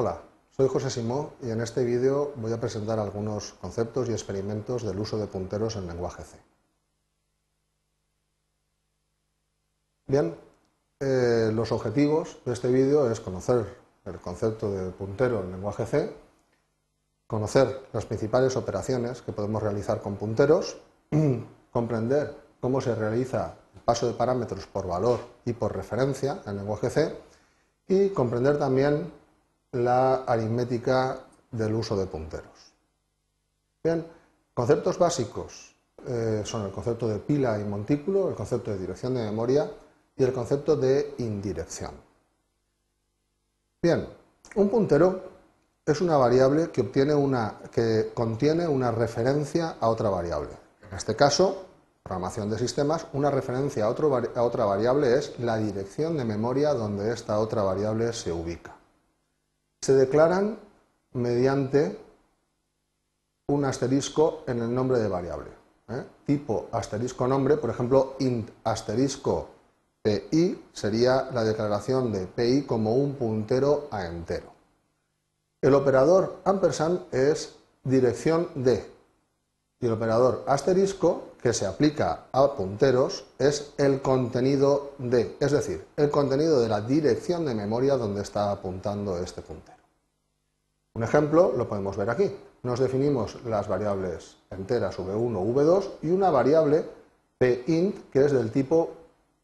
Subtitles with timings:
[0.00, 0.22] Hola,
[0.56, 4.96] soy José Simó y en este vídeo voy a presentar algunos conceptos y experimentos del
[4.96, 6.36] uso de punteros en lenguaje C.
[10.06, 10.36] Bien,
[11.00, 13.66] eh, los objetivos de este vídeo es conocer
[14.04, 16.14] el concepto de puntero en lenguaje C,
[17.26, 20.76] conocer las principales operaciones que podemos realizar con punteros,
[21.72, 26.88] comprender cómo se realiza el paso de parámetros por valor y por referencia en lenguaje
[26.88, 27.16] C
[27.88, 29.18] y comprender también
[29.72, 31.18] la aritmética
[31.50, 32.72] del uso de punteros.
[33.82, 34.06] Bien,
[34.54, 35.74] conceptos básicos
[36.06, 39.70] eh, son el concepto de pila y montículo, el concepto de dirección de memoria
[40.16, 41.92] y el concepto de indirección.
[43.82, 44.08] Bien,
[44.56, 45.22] un puntero
[45.84, 50.50] es una variable que, obtiene una, que contiene una referencia a otra variable.
[50.90, 51.66] En este caso,
[52.02, 57.12] programación de sistemas, una referencia a, a otra variable es la dirección de memoria donde
[57.12, 58.77] esta otra variable se ubica
[59.80, 60.58] se declaran
[61.12, 61.98] mediante
[63.48, 65.50] un asterisco en el nombre de variable.
[65.88, 66.04] ¿eh?
[66.26, 69.48] Tipo asterisco nombre, por ejemplo, int asterisco
[70.02, 74.52] pi sería la declaración de pi como un puntero a entero.
[75.60, 78.97] El operador ampersand es dirección de
[79.80, 85.86] y el operador asterisco que se aplica a punteros es el contenido de, es decir,
[85.96, 89.78] el contenido de la dirección de memoria donde está apuntando este puntero.
[90.94, 92.34] Un ejemplo lo podemos ver aquí.
[92.64, 96.84] Nos definimos las variables enteras v1, v2 y una variable
[97.38, 98.90] pint que es del tipo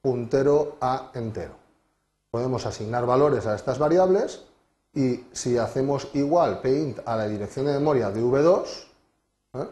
[0.03, 1.55] puntero a entero.
[2.33, 4.43] Podemos asignar valores a estas variables
[4.93, 8.65] y si hacemos igual pint a la dirección de memoria de v2,
[9.55, 9.69] ¿eh?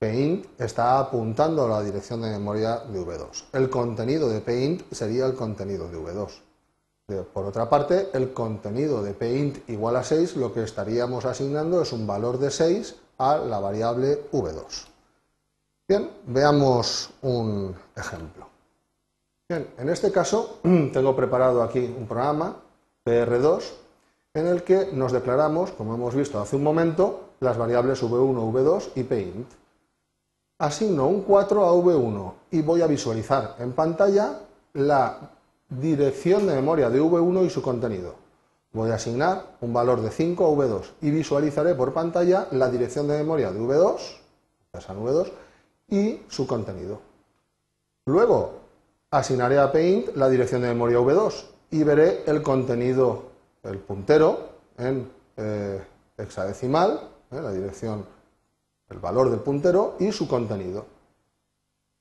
[0.00, 3.44] Paint está apuntando a la dirección de memoria de V2.
[3.52, 7.26] El contenido de paint sería el contenido de V2.
[7.34, 11.92] por otra parte, el contenido de paint igual a 6, lo que estaríamos asignando es
[11.92, 14.86] un valor de 6 a la variable V2.
[15.86, 18.48] Bien, veamos un ejemplo.
[19.50, 22.56] Bien, en este caso tengo preparado aquí un programa,
[23.04, 23.64] PR2,
[24.32, 28.92] en el que nos declaramos, como hemos visto hace un momento, las variables V1, V2
[28.94, 29.60] y paint
[30.60, 34.40] asigno un 4 a V1 y voy a visualizar en pantalla
[34.74, 35.30] la
[35.70, 38.14] dirección de memoria de V1 y su contenido.
[38.72, 43.08] Voy a asignar un valor de 5 a V2 y visualizaré por pantalla la dirección
[43.08, 43.98] de memoria de V2,
[44.74, 45.32] V2
[45.88, 47.00] y su contenido.
[48.04, 48.60] Luego
[49.10, 53.22] asignaré a paint la dirección de memoria V2 y veré el contenido,
[53.62, 55.82] el puntero en eh,
[56.18, 58.19] hexadecimal, eh, la dirección
[58.90, 60.84] el valor del puntero y su contenido.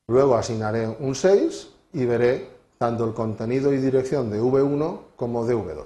[0.07, 5.55] Luego asignaré un 6 y veré tanto el contenido y dirección de V1 como de
[5.55, 5.85] V2.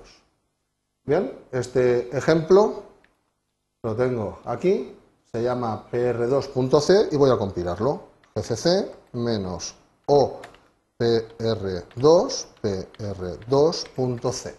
[1.05, 2.83] Bien, este ejemplo
[3.83, 4.95] lo tengo aquí,
[5.29, 8.13] se llama pr2.c y voy a compilarlo.
[8.35, 9.75] gcc menos
[10.05, 10.39] o
[10.97, 14.55] pr2 pr2.c.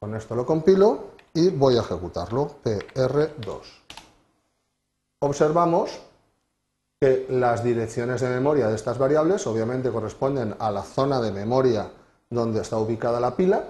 [0.00, 3.83] Con esto lo compilo y voy a ejecutarlo pr2
[5.24, 6.00] observamos
[7.00, 11.90] que las direcciones de memoria de estas variables obviamente corresponden a la zona de memoria
[12.28, 13.64] donde está ubicada la pila,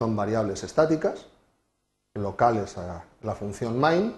[0.00, 1.26] son variables estáticas,
[2.14, 4.14] locales a la función main,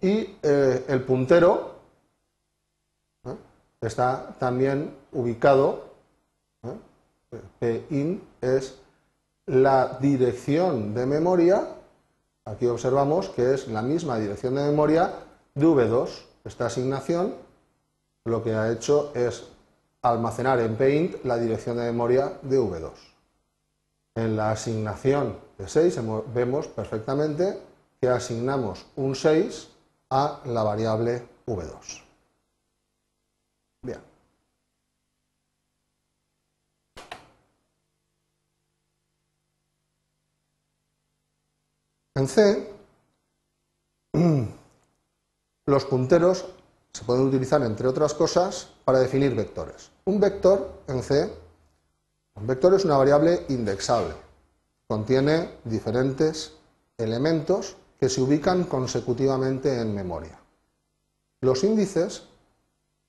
[0.00, 1.74] y eh, el puntero
[3.24, 3.34] ¿eh?
[3.80, 5.84] está también ubicado,
[7.60, 7.86] ¿eh?
[7.88, 8.78] pin es
[9.46, 11.66] la dirección de memoria
[12.46, 15.14] Aquí observamos que es la misma dirección de memoria
[15.54, 16.08] de V2.
[16.44, 17.34] Esta asignación
[18.26, 19.44] lo que ha hecho es
[20.02, 22.92] almacenar en Paint la dirección de memoria de V2.
[24.16, 26.00] En la asignación de 6
[26.34, 27.60] vemos perfectamente
[28.00, 29.70] que asignamos un 6
[30.10, 32.02] a la variable V2.
[33.82, 34.13] Bien.
[42.16, 42.70] En C,
[45.66, 46.44] los punteros
[46.92, 49.90] se pueden utilizar, entre otras cosas, para definir vectores.
[50.04, 51.28] Un vector en C,
[52.36, 54.14] un vector es una variable indexable.
[54.86, 56.52] Contiene diferentes
[56.96, 60.38] elementos que se ubican consecutivamente en memoria.
[61.40, 62.28] Los índices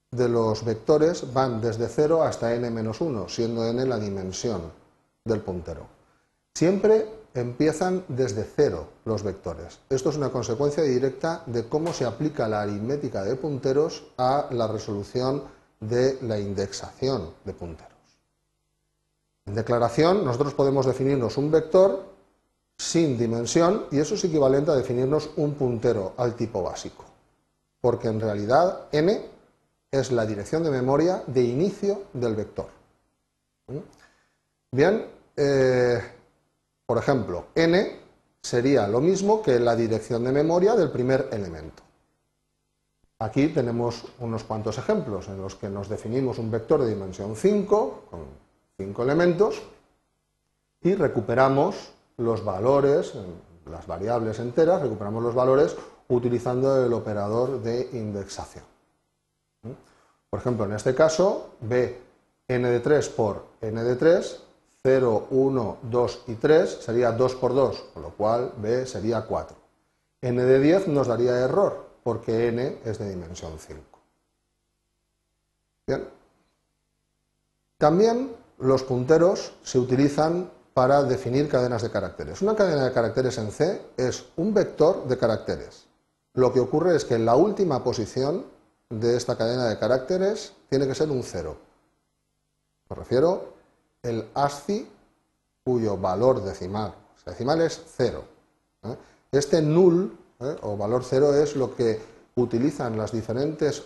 [0.10, 4.72] de los vectores van desde 0 hasta n-1, siendo n la dimensión
[5.24, 5.86] del puntero.
[6.56, 9.80] Siempre empiezan desde cero los vectores.
[9.90, 14.68] Esto es una consecuencia directa de cómo se aplica la aritmética de punteros a la
[14.68, 15.44] resolución
[15.82, 17.92] de la indexación de punteros.
[19.46, 22.06] En declaración, nosotros podemos definirnos un vector
[22.78, 27.04] sin dimensión y eso es equivalente a definirnos un puntero al tipo básico,
[27.82, 29.30] porque en realidad n
[29.92, 32.68] es la dirección de memoria de inicio del vector.
[33.68, 33.78] ¿Mm?
[34.72, 35.06] Bien,
[35.38, 36.02] eh,
[36.86, 38.00] por ejemplo, n
[38.42, 41.84] sería lo mismo que la dirección de memoria del primer elemento.
[43.20, 48.04] Aquí tenemos unos cuantos ejemplos en los que nos definimos un vector de dimensión 5,
[48.12, 48.26] con
[48.78, 49.64] 5 elementos,
[50.82, 53.14] y recuperamos los valores,
[53.66, 55.76] las variables enteras, recuperamos los valores
[56.10, 58.66] utilizando el operador de indexación.
[60.30, 61.98] Por ejemplo, en este caso, b
[62.48, 64.44] n de 3 por n de 3,
[64.86, 69.58] 0, 1, 2 y 3 sería 2 por 2, con lo cual b sería 4.
[70.22, 73.82] n de 10 nos daría error, porque n es de dimensión 5.
[75.88, 76.08] Bien.
[77.80, 82.44] También los punteros se utilizan para definir cadenas de caracteres.
[82.44, 85.88] Una cadena de caracteres en C es un vector de caracteres.
[86.36, 88.46] Lo que ocurre es que la última posición
[88.92, 91.58] de esta cadena de caracteres tiene que ser un 0.
[92.88, 93.55] Me refiero
[94.06, 94.88] el ASCII
[95.63, 96.94] cuyo valor decimal,
[97.25, 98.24] decimal es 0.
[98.84, 98.96] ¿eh?
[99.31, 100.56] Este null ¿eh?
[100.62, 102.00] o valor 0 es lo que
[102.36, 103.84] utilizan las diferentes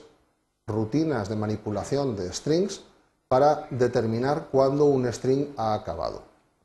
[0.67, 2.81] rutinas de manipulación de strings
[3.27, 6.21] para determinar cuándo un string ha acabado.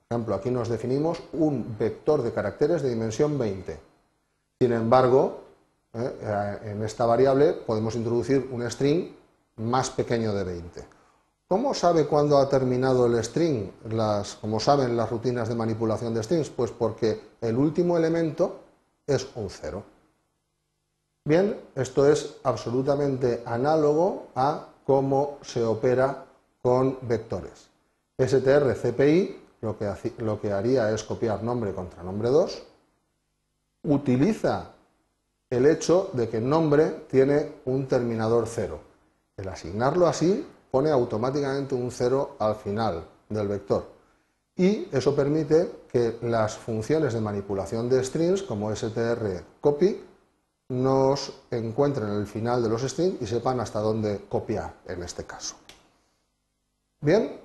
[0.09, 3.79] Por ejemplo, aquí nos definimos un vector de caracteres de dimensión 20.
[4.61, 5.41] Sin embargo,
[5.93, 9.15] eh, en esta variable podemos introducir un string
[9.57, 10.85] más pequeño de 20.
[11.47, 13.71] ¿Cómo sabe cuándo ha terminado el string?
[13.91, 18.61] Las, como saben las rutinas de manipulación de strings, pues porque el último elemento
[19.07, 19.83] es un 0.
[21.27, 26.25] Bien, esto es absolutamente análogo a cómo se opera
[26.63, 27.69] con vectores.
[28.19, 32.63] STR-CPI lo que, lo que haría es copiar nombre contra nombre 2,
[33.85, 34.71] utiliza
[35.51, 38.79] el hecho de que nombre tiene un terminador 0.
[39.37, 43.87] El asignarlo así pone automáticamente un 0 al final del vector.
[44.57, 50.03] Y eso permite que las funciones de manipulación de strings, como str copy,
[50.71, 55.55] nos encuentren el final de los strings y sepan hasta dónde copiar en este caso.
[57.01, 57.39] Bien,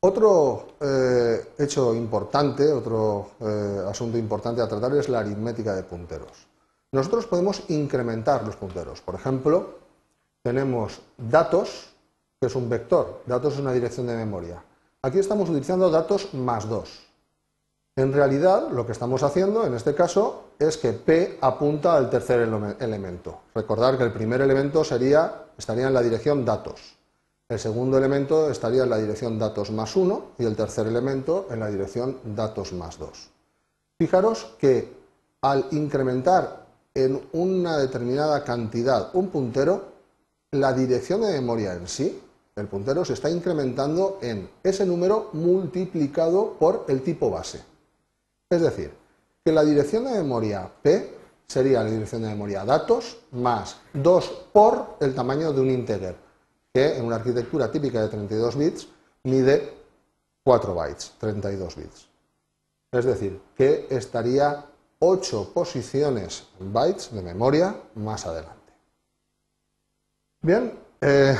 [0.00, 6.46] otro eh, hecho importante, otro eh, asunto importante a tratar es la aritmética de punteros.
[6.92, 9.02] Nosotros podemos incrementar los punteros.
[9.02, 9.80] Por ejemplo,
[10.42, 11.92] tenemos datos,
[12.40, 14.62] que es un vector, datos es una dirección de memoria.
[15.02, 17.06] Aquí estamos utilizando datos más 2.
[17.96, 22.40] En realidad, lo que estamos haciendo en este caso es que P apunta al tercer
[22.40, 23.40] elemento.
[23.54, 26.98] Recordar que el primer elemento estaría en la dirección datos.
[27.48, 31.60] El segundo elemento estaría en la dirección datos más 1 y el tercer elemento en
[31.60, 33.30] la dirección datos más 2.
[33.98, 34.92] Fijaros que
[35.40, 39.84] al incrementar en una determinada cantidad un puntero,
[40.50, 42.20] la dirección de memoria en sí,
[42.56, 47.62] el puntero se está incrementando en ese número multiplicado por el tipo base.
[48.48, 48.92] Es decir,
[49.44, 51.14] que la dirección de memoria P
[51.46, 56.16] sería la dirección de memoria datos más 2 por el tamaño de un integer
[56.72, 58.88] que en una arquitectura típica de 32 bits
[59.24, 59.74] mide
[60.42, 62.08] 4 bytes, 32 bits.
[62.90, 64.64] Es decir, que estaría
[64.98, 68.72] 8 posiciones bytes de memoria más adelante.
[70.40, 71.36] Bien, eh,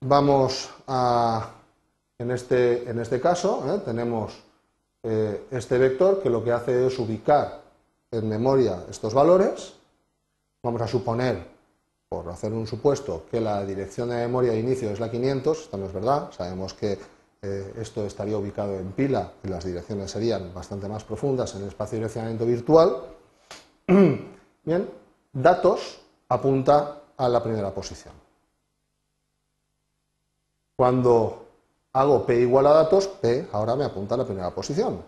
[0.00, 1.50] vamos a,
[2.18, 4.42] en este, en este caso, eh, tenemos
[5.02, 7.62] eh, este vector que lo que hace es ubicar
[8.10, 9.74] en memoria estos valores.
[10.62, 11.56] Vamos a suponer
[12.08, 15.76] por hacer un supuesto, que la dirección de memoria de inicio es la 500, esto
[15.76, 16.98] no es verdad, sabemos que
[17.42, 21.68] eh, esto estaría ubicado en pila y las direcciones serían bastante más profundas en el
[21.68, 23.02] espacio de direccionamiento virtual.
[24.64, 24.88] Bien,
[25.32, 28.25] datos apunta a la primera posición.
[30.76, 31.46] Cuando
[31.94, 35.00] hago p igual a datos, p ahora me apunta a la primera posición.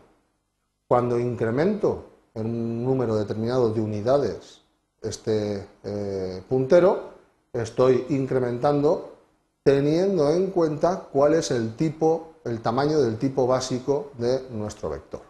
[0.86, 4.62] Cuando incremento en un número determinado de unidades
[5.02, 7.10] este eh, puntero,
[7.52, 9.14] estoy incrementando
[9.62, 15.20] teniendo en cuenta cuál es el tipo, el tamaño del tipo básico de nuestro vector.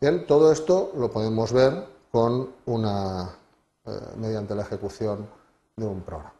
[0.00, 5.28] Bien, todo esto lo podemos ver eh, mediante la ejecución
[5.76, 6.39] de un programa.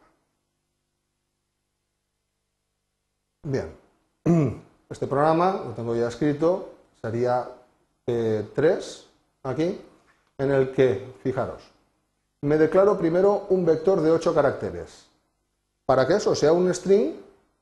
[3.43, 3.75] Bien,
[4.89, 6.69] este programa lo tengo ya escrito,
[7.01, 7.49] sería
[8.05, 9.03] P3
[9.41, 9.81] aquí,
[10.37, 11.63] en el que, fijaros,
[12.41, 15.07] me declaro primero un vector de 8 caracteres.
[15.87, 17.13] Para que eso sea un string,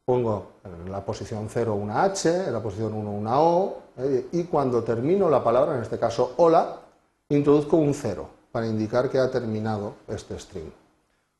[0.03, 4.27] pongo en la posición 0 una H, en la posición 1 una O, ¿eh?
[4.33, 6.81] y cuando termino la palabra, en este caso hola,
[7.29, 10.71] introduzco un 0 para indicar que ha terminado este string.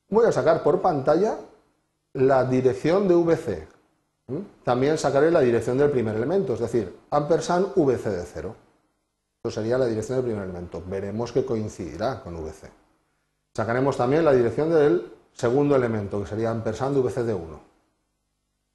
[0.08, 1.36] Voy a sacar por pantalla
[2.13, 3.78] la dirección de VC.
[4.63, 8.55] También sacaré la dirección del primer elemento, es decir, ampersand VC de 0.
[9.43, 10.83] Eso sería la dirección del primer elemento.
[10.86, 12.69] Veremos que coincidirá con VC.
[13.53, 17.69] Sacaremos también la dirección del segundo elemento, que sería ampersand VC de 1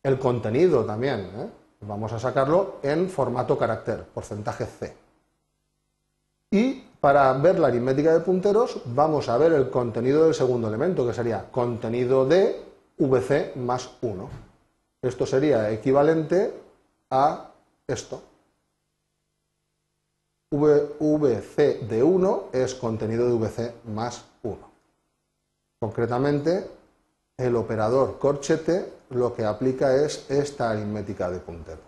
[0.04, 1.20] el contenido también.
[1.20, 1.48] ¿eh?
[1.80, 4.94] Vamos a sacarlo en formato carácter, porcentaje C.
[6.50, 11.06] Y para ver la aritmética de punteros, vamos a ver el contenido del segundo elemento,
[11.06, 12.62] que sería contenido de
[12.98, 14.53] VC más 1.
[15.04, 16.50] Esto sería equivalente
[17.10, 17.50] a
[17.86, 18.22] esto.
[20.50, 24.56] VC de 1 es contenido de VC más 1.
[25.78, 26.70] Concretamente,
[27.36, 31.84] el operador corchete lo que aplica es esta aritmética de punteros.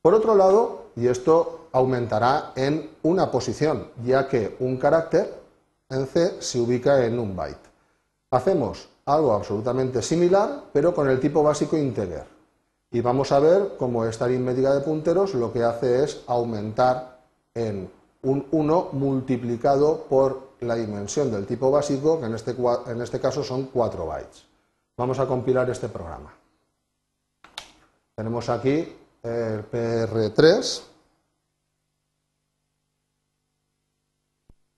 [0.00, 5.34] Por otro lado, y esto aumentará en una posición, ya que un carácter
[5.90, 7.68] en C se ubica en un byte.
[8.30, 12.26] Hacemos algo absolutamente similar, pero con el tipo básico integer.
[12.90, 17.20] Y vamos a ver cómo esta aritmética de punteros lo que hace es aumentar
[17.54, 17.90] en
[18.22, 22.54] un 1 multiplicado por la dimensión del tipo básico, que en este,
[22.86, 24.44] en este caso son 4 bytes.
[24.96, 26.34] Vamos a compilar este programa.
[28.14, 30.82] Tenemos aquí el PR3,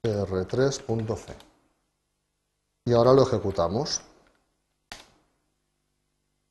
[0.05, 1.33] PR3.c.
[2.85, 4.03] Y ahora lo ejecutamos.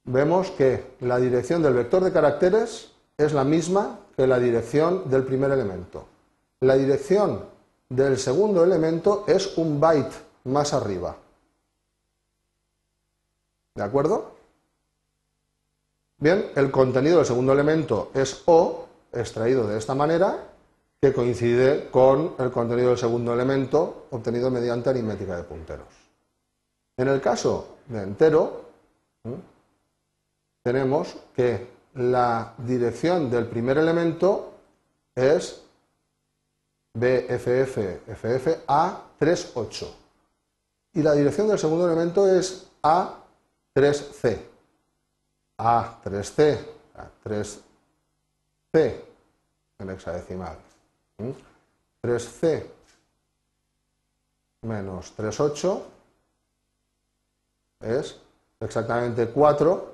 [0.04, 5.24] Vemos que la dirección del vector de caracteres es la misma que la dirección del
[5.24, 6.06] primer elemento.
[6.62, 7.46] La dirección
[7.90, 10.14] del segundo elemento es un byte
[10.46, 11.16] más arriba.
[13.76, 14.32] ¿De acuerdo?
[16.18, 20.48] Bien, el contenido del segundo elemento es O, extraído de esta manera,
[21.02, 25.88] que coincide con el contenido del segundo elemento obtenido mediante aritmética de punteros.
[26.98, 28.66] En el caso de entero,
[30.64, 34.54] tenemos que la dirección del primer elemento
[35.16, 35.62] es
[36.94, 39.88] BFF A38
[40.94, 43.18] y la dirección del segundo elemento es A
[43.74, 44.40] 3C.
[45.58, 46.58] A, 3C,
[46.96, 49.02] a 3C
[49.78, 50.58] en hexadecimal.
[52.02, 52.66] 3C
[54.64, 55.88] menos 38
[57.82, 58.20] es
[58.60, 59.91] exactamente 4,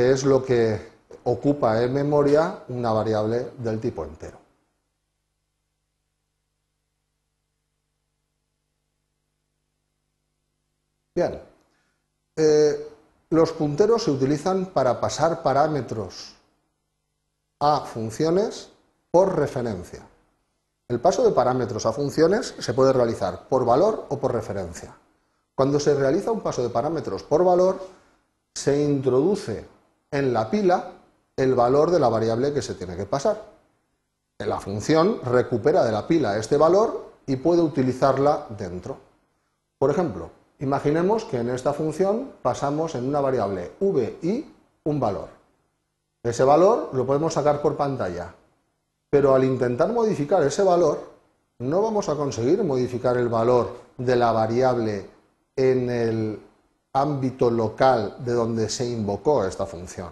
[0.00, 0.80] que es lo que
[1.24, 4.38] ocupa en memoria una variable del tipo entero.
[11.14, 11.38] Bien,
[12.34, 12.88] eh,
[13.28, 16.32] los punteros se utilizan para pasar parámetros
[17.58, 18.70] a funciones
[19.10, 20.00] por referencia.
[20.88, 24.96] El paso de parámetros a funciones se puede realizar por valor o por referencia.
[25.54, 27.86] Cuando se realiza un paso de parámetros por valor,
[28.54, 29.79] se introduce
[30.10, 30.92] en la pila
[31.36, 33.42] el valor de la variable que se tiene que pasar.
[34.38, 38.98] La función recupera de la pila este valor y puede utilizarla dentro.
[39.78, 44.46] Por ejemplo, Imaginemos que en esta función pasamos en una variable vi
[44.84, 45.28] un valor.
[46.22, 48.34] Ese valor lo podemos sacar por pantalla,
[49.08, 51.00] pero al intentar modificar ese valor,
[51.60, 55.06] no vamos a conseguir modificar el valor de la variable
[55.56, 56.40] en el
[56.92, 60.08] ámbito local de donde se invocó esta función.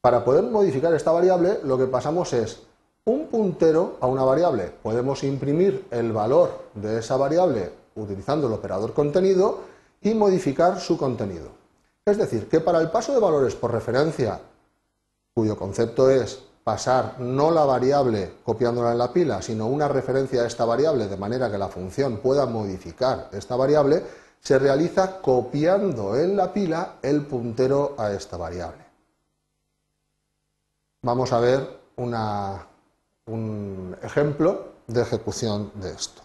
[0.00, 2.62] Para poder modificar esta variable, lo que pasamos es
[3.06, 4.72] un puntero a una variable.
[4.82, 9.60] Podemos imprimir el valor de esa variable utilizando el operador contenido
[10.00, 11.48] y modificar su contenido.
[12.04, 14.40] Es decir, que para el paso de valores por referencia,
[15.34, 20.46] cuyo concepto es pasar no la variable copiándola en la pila, sino una referencia a
[20.46, 24.02] esta variable de manera que la función pueda modificar esta variable,
[24.44, 28.84] se realiza copiando en la pila el puntero a esta variable.
[31.02, 36.20] Vamos a ver un ejemplo de ejecución de esto.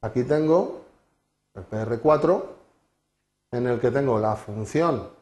[0.00, 0.80] Aquí tengo
[1.54, 2.44] el PR4
[3.52, 5.17] en el que tengo la función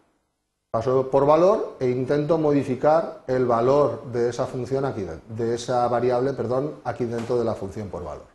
[0.76, 6.34] paso por valor e intento modificar el valor de esa función aquí de esa variable,
[6.34, 8.26] perdón, aquí dentro de la función por valor.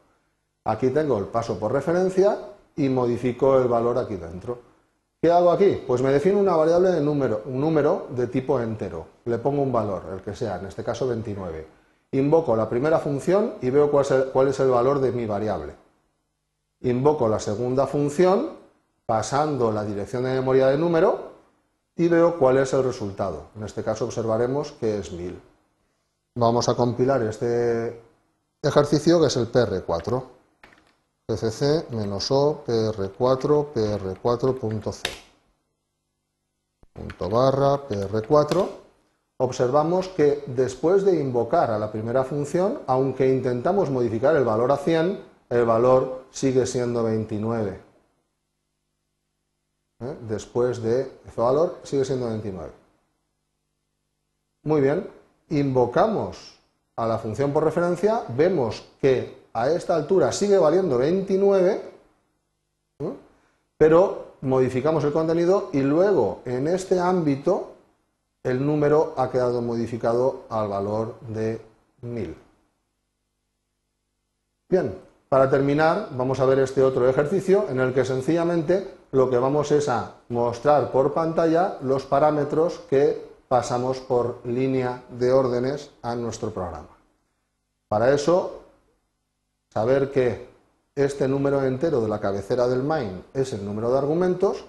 [0.66, 2.40] Aquí tengo el paso por referencia
[2.76, 4.58] y modifico el valor aquí dentro.
[5.22, 5.84] ¿Qué hago aquí?
[5.86, 9.06] Pues me defino una variable de número, un número de tipo entero.
[9.26, 11.68] Le pongo un valor, el que sea, en este caso 29.
[12.14, 15.76] Invoco la primera función y veo cuál es el valor de mi variable.
[16.82, 18.50] Invoco la segunda función
[19.06, 21.31] pasando la dirección de memoria de número
[21.96, 23.48] y veo cuál es el resultado.
[23.56, 25.40] En este caso observaremos que es 1000.
[26.36, 28.02] Vamos a compilar este
[28.62, 30.24] ejercicio que es el PR4.
[31.26, 35.02] PCC menos O PR4 PR4.c.
[36.94, 38.70] Punto barra PR4.
[39.38, 44.78] Observamos que después de invocar a la primera función, aunque intentamos modificar el valor a
[44.78, 45.20] 100,
[45.50, 47.91] el valor sigue siendo 29.
[50.02, 50.18] ¿Eh?
[50.28, 52.72] después de ese valor sigue siendo 29.
[54.64, 55.08] Muy bien,
[55.50, 56.60] invocamos
[56.96, 61.82] a la función por referencia, vemos que a esta altura sigue valiendo 29,
[63.00, 63.14] ¿eh?
[63.78, 67.72] pero modificamos el contenido y luego en este ámbito
[68.44, 71.62] el número ha quedado modificado al valor de
[72.02, 72.36] 1000.
[74.70, 74.96] Bien,
[75.32, 79.72] para terminar vamos a ver este otro ejercicio en el que sencillamente lo que vamos
[79.72, 86.52] es a mostrar por pantalla los parámetros que pasamos por línea de órdenes a nuestro
[86.52, 86.90] programa.
[87.88, 88.64] Para eso,
[89.70, 90.50] saber que
[90.96, 94.66] este número entero de la cabecera del main es el número de argumentos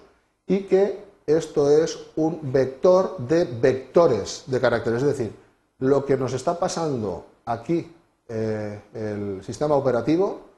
[0.47, 5.01] y que esto es un vector de vectores de caracteres.
[5.01, 5.35] Es decir,
[5.79, 7.93] lo que nos está pasando aquí
[8.29, 10.52] eh, el sistema operativo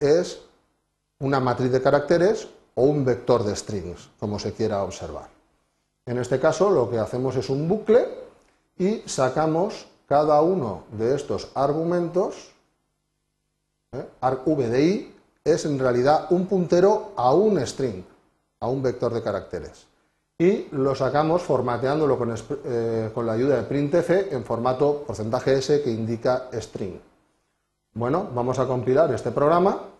[0.00, 0.40] es
[1.20, 5.28] una matriz de caracteres o un vector de strings, como se quiera observar.
[6.06, 8.08] En este caso lo que hacemos es un bucle
[8.78, 12.52] y sacamos cada uno de estos argumentos,
[13.92, 14.04] ¿eh?
[14.20, 15.14] v de i
[15.44, 18.02] es en realidad un puntero a un string,
[18.60, 19.86] a un vector de caracteres.
[20.38, 25.82] Y lo sacamos formateándolo con, eh, con la ayuda de printf en formato porcentaje s
[25.82, 26.98] que indica string.
[27.94, 29.90] Bueno, vamos a compilar este programa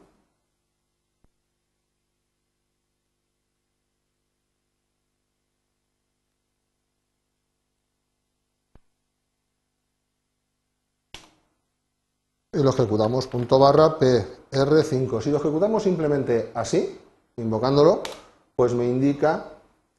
[12.52, 15.20] y lo ejecutamos punto barra PR5.
[15.20, 16.98] Si lo ejecutamos simplemente así,
[17.36, 18.02] invocándolo,
[18.54, 19.46] pues me indica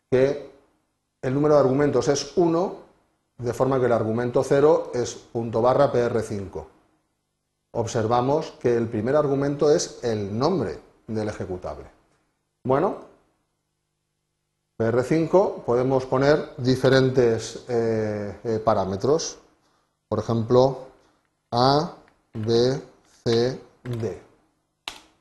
[0.10, 0.50] que
[1.22, 2.76] el número de argumentos es 1,
[3.38, 6.81] de forma que el argumento 0 es punto barra PR5.
[7.74, 11.86] Observamos que el primer argumento es el nombre del ejecutable.
[12.64, 12.98] Bueno,
[14.78, 19.38] PR5 podemos poner diferentes eh, eh, parámetros.
[20.10, 20.80] Por ejemplo,
[21.52, 21.94] A,
[22.34, 22.82] B,
[23.24, 24.22] C, D.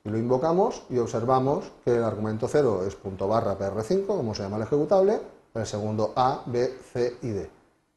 [0.03, 4.43] Y lo invocamos y observamos que el argumento 0 es punto barra PR5, como se
[4.43, 5.21] llama el ejecutable,
[5.55, 7.51] el segundo A, B, C y D.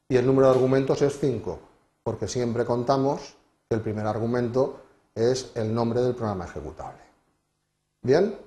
[0.09, 1.59] Y el número de argumentos es 5,
[2.03, 3.35] porque siempre contamos
[3.73, 4.81] el primer argumento
[5.15, 7.01] es el nombre del programa ejecutable.
[8.01, 8.38] ¿Bien?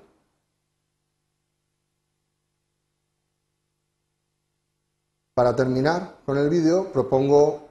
[5.35, 7.69] Para terminar con el vídeo propongo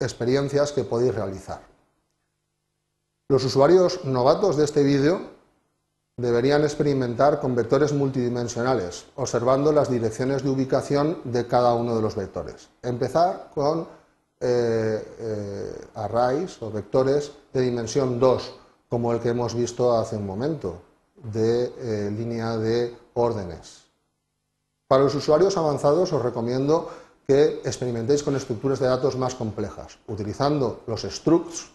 [0.00, 1.60] experiencias que podéis realizar.
[3.28, 5.20] Los usuarios novatos de este vídeo
[6.16, 12.16] deberían experimentar con vectores multidimensionales, observando las direcciones de ubicación de cada uno de los
[12.16, 12.68] vectores.
[12.82, 13.86] Empezar con
[14.40, 18.54] eh, eh, arrays o vectores de dimensión 2,
[18.88, 20.80] como el que hemos visto hace un momento,
[21.16, 23.84] de eh, línea de órdenes.
[24.88, 26.90] Para los usuarios avanzados os recomiendo
[27.26, 31.70] que experimentéis con estructuras de datos más complejas, utilizando los structs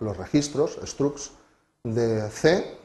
[0.00, 1.32] los registros, structs
[1.82, 2.78] de C,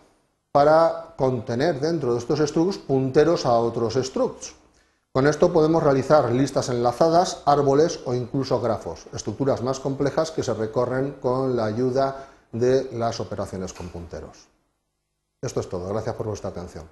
[0.52, 4.56] para contener dentro de estos structs punteros a otros structs.
[5.20, 10.54] Con esto podemos realizar listas enlazadas, árboles o incluso grafos, estructuras más complejas que se
[10.54, 14.48] recorren con la ayuda de las operaciones con punteros.
[15.42, 15.90] Esto es todo.
[15.90, 16.86] Gracias por vuestra atención.